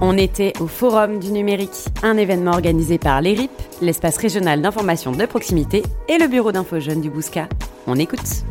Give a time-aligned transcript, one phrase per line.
[0.00, 3.50] On était au Forum du numérique, un événement organisé par l'ERIP,
[3.82, 7.48] l'espace régional d'information de proximité, et le bureau d'info jeunes du Bousca.
[7.88, 8.44] On écoute.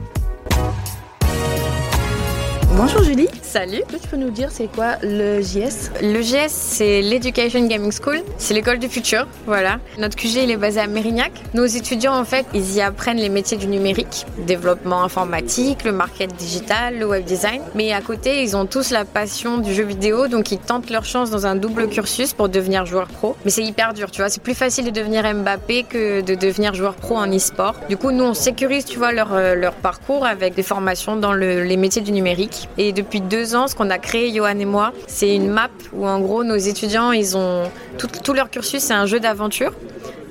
[2.76, 3.30] Bonjour Julie.
[3.42, 3.82] Salut.
[3.90, 8.22] Tu peux nous dire c'est quoi le JS Le JS, c'est l'Education Gaming School.
[8.38, 9.26] C'est l'école du futur.
[9.46, 9.80] Voilà.
[9.98, 11.32] Notre QG, il est basé à Mérignac.
[11.54, 16.36] Nos étudiants, en fait, ils y apprennent les métiers du numérique, développement informatique, le market
[16.36, 17.62] digital, le web design.
[17.74, 21.06] Mais à côté, ils ont tous la passion du jeu vidéo, donc ils tentent leur
[21.06, 23.38] chance dans un double cursus pour devenir joueur pro.
[23.46, 24.30] Mais c'est hyper dur, tu vois.
[24.30, 27.76] C'est plus facile de devenir Mbappé que de devenir joueur pro en e-sport.
[27.88, 31.34] Du coup, nous, on sécurise, tu vois, leur, euh, leur parcours avec des formations dans
[31.34, 32.57] le, les métiers du numérique.
[32.78, 36.08] Et depuis deux ans, ce qu'on a créé, Johan et moi, c'est une map où
[36.08, 37.64] en gros nos étudiants, ils ont
[37.98, 39.74] tout, leur cursus, c'est un jeu d'aventure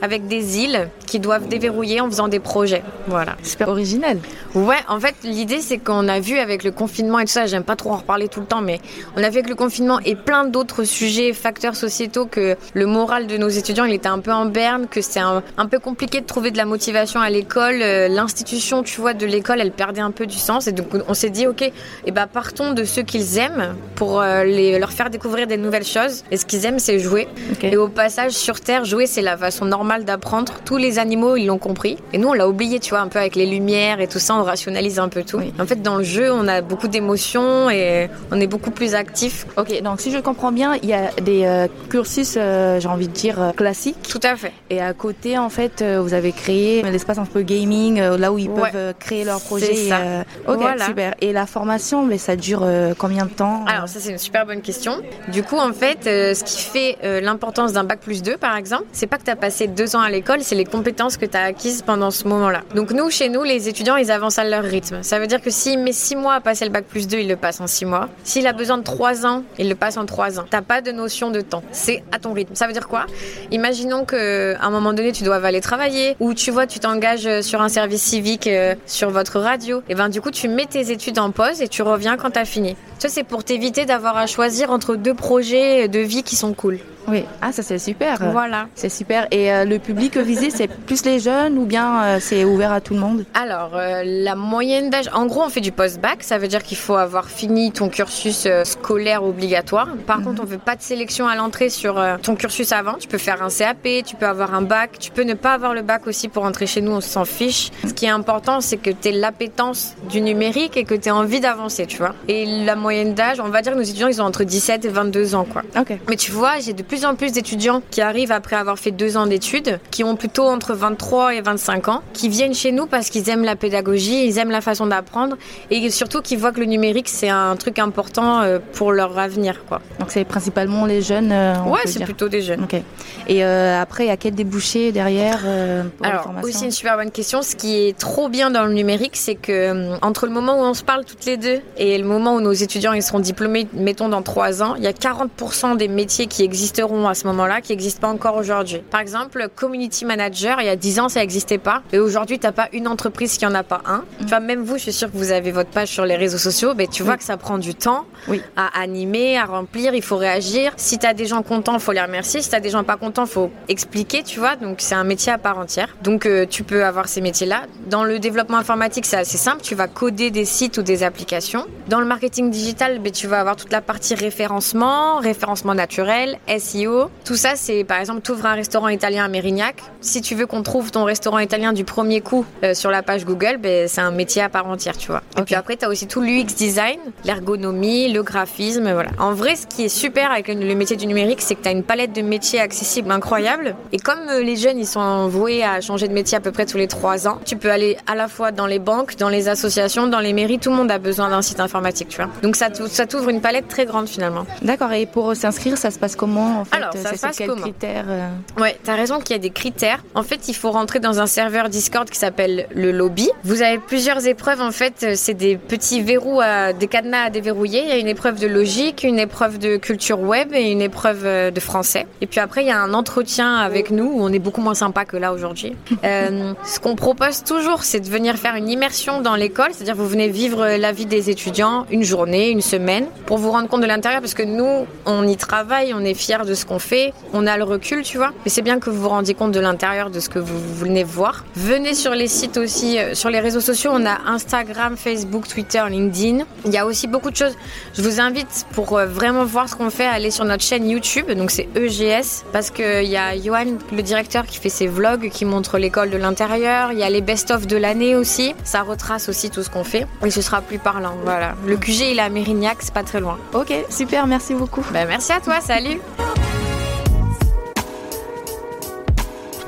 [0.03, 2.83] avec des îles qui doivent déverrouiller en faisant des projets.
[3.07, 3.37] Voilà.
[3.43, 4.19] Super original.
[4.57, 7.63] Ouais, en fait, l'idée c'est qu'on a vu avec le confinement et tout ça, j'aime
[7.63, 8.81] pas trop en reparler tout le temps, mais
[9.15, 13.27] on a vu avec le confinement et plein d'autres sujets, facteurs sociétaux, que le moral
[13.27, 16.23] de nos étudiants, il était un peu en berne, que c'est un, un, peu compliqué
[16.23, 17.83] de trouver de la motivation à l'école.
[17.83, 20.69] Euh, L'institution, tu vois, de l'école, elle perdait un peu du sens.
[20.69, 21.73] Et donc, on s'est dit, ok, et
[22.07, 25.85] eh ben, partons de ceux qu'ils aiment pour euh, les, leur faire découvrir des nouvelles
[25.85, 26.25] choses.
[26.31, 27.29] Et ce qu'ils aiment, c'est jouer.
[27.53, 27.75] Okay.
[27.75, 30.55] Et au passage, sur Terre, jouer, c'est la façon normale d'apprendre.
[30.65, 31.99] Tous les animaux, ils l'ont compris.
[32.15, 34.35] Et nous, on l'a oublié, tu vois, un peu avec les lumières et tout ça,
[34.35, 35.39] on rationalise un peu tout.
[35.39, 35.53] Oui.
[35.61, 39.47] En fait, dans le jeu, on a beaucoup d'émotions et on est beaucoup plus actif.
[39.57, 43.09] Ok, donc si je comprends bien, il y a des euh, cursus, euh, j'ai envie
[43.09, 43.97] de dire, euh, classiques.
[44.09, 44.53] Tout à fait.
[44.71, 48.49] Et à côté, en fait, vous avez créé l'espace un peu gaming, là où ils
[48.49, 48.71] Ouais.
[48.71, 49.67] peuvent créer leurs projets.
[49.75, 49.99] C'est ça.
[50.01, 50.87] et, ok, Voilà.
[50.87, 51.15] super.
[51.21, 52.65] Et la formation, mais ça dure
[52.99, 55.03] combien de temps Alors ça c'est une super bonne question.
[55.29, 59.07] Du coup en fait ce qui fait l'importance d'un bac plus 2 par exemple, c'est
[59.07, 61.43] pas que tu as passé deux ans à l'école, c'est les compétences que tu as
[61.43, 62.61] acquises pendant ce moment-là.
[62.75, 65.03] Donc nous chez nous les étudiants ils avancent à leur rythme.
[65.03, 67.29] Ça veut dire que s'il met six mois à passer le bac plus 2, il
[67.29, 68.09] le passe en six mois.
[68.25, 70.45] S'il a besoin de trois ans, il le passe en trois ans.
[70.49, 71.63] T'as pas de notion de temps.
[71.73, 72.55] C'est à ton rythme.
[72.55, 73.07] Ça veut dire quoi?
[73.51, 77.27] Imaginons que à un moment donné tu dois aller travailler ou tu vois tu t'engages
[77.27, 79.83] euh, sur un service civique euh, sur votre radio.
[79.89, 82.39] Et ben du coup tu mets tes études en pause et tu reviens quand tu
[82.39, 82.77] as fini.
[82.99, 86.79] Ça c'est pour t'éviter d'avoir à choisir entre deux projets de vie qui sont cool.
[87.09, 87.25] Oui.
[87.41, 88.19] Ah, ça c'est super.
[88.33, 88.67] Voilà.
[88.75, 89.29] C'est super.
[89.31, 92.81] Et euh, le public visé, c'est plus les jeunes ou bien euh, c'est ouvert à
[92.81, 93.25] tout le monde?
[93.35, 96.77] Alors, euh, la moyenne d'âge, en gros, on fait du post-bac, ça veut dire qu'il
[96.77, 99.89] faut avoir fini ton cursus scolaire obligatoire.
[100.07, 102.95] Par contre, on fait pas de sélection à l'entrée sur ton cursus avant.
[102.95, 105.75] Tu peux faire un CAP, tu peux avoir un bac, tu peux ne pas avoir
[105.75, 107.71] le bac aussi pour entrer chez nous, on s'en fiche.
[107.87, 111.13] Ce qui est important, c'est que tu aies l'appétence du numérique et que tu aies
[111.13, 112.15] envie d'avancer, tu vois.
[112.29, 114.89] Et la moyenne d'âge, on va dire que nos étudiants, ils ont entre 17 et
[114.89, 115.63] 22 ans, quoi.
[115.77, 115.99] Ok.
[116.09, 119.17] Mais tu vois, j'ai de plus en plus d'étudiants qui arrivent après avoir fait deux
[119.17, 123.11] ans d'études, qui ont plutôt entre 23 et 25 ans, qui viennent chez nous parce
[123.11, 125.37] qu'ils aiment la pédagogie, ils aiment la façon d'apprendre
[125.73, 129.65] et surtout qu'ils voient que le numérique c'est un truc important euh, pour leur avenir,
[129.69, 129.81] quoi.
[129.99, 131.33] Donc c'est principalement les jeunes.
[131.33, 132.63] euh, on Ouais, c'est plutôt des jeunes.
[132.65, 132.81] Ok.
[133.27, 136.97] Et euh, après, il y a quel débouché derrière euh, pour Alors, aussi une super
[136.97, 137.43] bonne question.
[137.43, 140.75] Ce qui est trop bien dans le numérique, c'est que entre le moment où on
[140.75, 144.09] se parle toutes les deux et le moment où nos étudiants ils seront diplômés, mettons
[144.09, 147.73] dans trois ans, il y a 40% des métiers qui existeront à ce moment-là qui
[147.73, 148.83] n'existent pas encore aujourd'hui.
[148.91, 151.83] Par exemple, community manager, il y a 10 ans, ça n'existait pas.
[151.93, 154.05] Et aujourd'hui, t'as pas une entreprise qui en a pas un.
[154.25, 156.73] Enfin, même vous, je suis sûre que vous avez votre page sur les réseaux sociaux,
[156.77, 158.43] mais tu vois que ça prend du temps Oui.
[158.57, 160.73] à animer, à remplir, il faut réagir.
[160.77, 162.43] Si tu as des gens contents, faut les remercier.
[162.43, 164.57] Si tu as des gens pas contents, faut expliquer, tu vois.
[164.57, 165.97] Donc c'est un métier à part entière.
[166.03, 167.63] Donc euh, tu peux avoir ces métiers-là.
[167.89, 171.65] Dans le développement informatique, c'est assez simple, tu vas coder des sites ou des applications.
[171.89, 172.66] Dans le marketing digital,
[173.13, 177.11] tu vas avoir toute la partie référencement, référencement naturel, SEO.
[177.25, 179.83] Tout ça, c'est par exemple, tu ouvres un restaurant italien à Mérignac.
[180.01, 183.25] Si tu veux qu'on trouve ton restaurant italien du premier coup euh, sur la page
[183.25, 185.23] Google, ben, c'est un métier à part entière, tu vois.
[185.39, 189.11] Et puis après, tu as aussi tout l'UX design, l'ergonomie, le graphisme, voilà.
[189.19, 191.73] En vrai, ce qui est super avec le, métier du numérique, c'est que tu as
[191.73, 193.77] une palette de métiers accessibles incroyable.
[193.93, 196.67] Et comme euh, les jeunes, ils sont voués à changer de métier à peu près
[196.67, 199.49] tous les trois ans, tu peux aller à la fois dans les banques, dans les
[199.49, 202.31] associations, dans les mairies, tout le monde a besoin d'un site informatique, tu vois.
[202.43, 204.47] Donc ça ça t'ouvre une palette très grande finalement.
[204.63, 204.93] D'accord.
[204.93, 207.49] Et pour s'inscrire, ça se passe comment en fait Alors, ça C'est se passe quels
[207.49, 208.29] comment critères euh
[208.59, 210.03] Ouais, t'as raison qu'il y a des critères.
[210.15, 213.29] En fait, il faut rentrer dans un serveur Discord qui s'appelle le lobby.
[213.45, 214.61] Vous avez plusieurs épreuves.
[214.61, 217.83] En fait, euh, c'est des petits verrous, à, des cadenas à déverrouiller.
[217.83, 221.23] Il y a une épreuve de logique, une épreuve de culture web et une épreuve
[221.25, 222.07] euh, de français.
[222.21, 224.75] Et puis après, il y a un entretien avec nous où on est beaucoup moins
[224.75, 225.75] sympa que là aujourd'hui.
[226.05, 230.07] Euh, ce qu'on propose toujours, c'est de venir faire une immersion dans l'école, c'est-à-dire vous
[230.07, 233.87] venez vivre la vie des étudiants une journée, une semaine, pour vous rendre compte de
[233.87, 237.47] l'intérieur, parce que nous, on y travaille, on est fiers de ce qu'on fait, on
[237.47, 238.33] a le recul, tu vois.
[238.45, 241.05] Mais c'est bien que vous vous rendiez compte de l'intérieur de ce que vous venez
[241.05, 241.45] voir.
[241.55, 245.83] Venez sur les sites aussi, euh, sur les réseaux sociaux, on a Instagram, Facebook, Twitter,
[245.89, 246.45] LinkedIn.
[246.65, 247.55] Il y a aussi beaucoup de choses.
[247.95, 250.89] Je vous invite pour euh, vraiment voir ce qu'on fait, à aller sur notre chaîne
[250.89, 255.31] YouTube, donc c'est EGS, parce qu'il y a Johan, le directeur, qui fait ses vlogs,
[255.31, 256.93] qui montre l'école de l'intérieur.
[256.93, 258.55] Il y a les best-of de l'année aussi.
[258.65, 261.15] Ça retrace aussi tout ce qu'on fait et ce sera plus parlant.
[261.25, 261.55] Voilà.
[261.67, 263.39] Le QG, il est à Mérignac, c'est pas très loin.
[263.55, 264.85] Ok, super, merci beaucoup.
[264.93, 266.03] Ben, merci à toi, salut.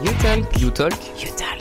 [0.04, 0.60] You Talk.
[0.60, 0.92] You Talk.
[1.18, 1.57] You talk.